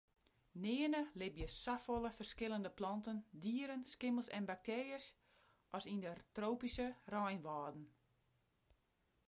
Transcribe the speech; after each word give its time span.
Nearne 0.61 1.01
libje 1.21 1.47
safolle 1.55 2.09
ferskillende 2.15 2.71
planten, 2.79 3.19
dieren, 3.43 3.85
skimmels 3.91 4.31
en 4.39 4.47
baktearjes 4.49 5.05
as 5.81 5.89
yn 5.93 6.01
de 6.05 6.13
tropyske 6.35 6.87
reinwâlden. 7.13 7.85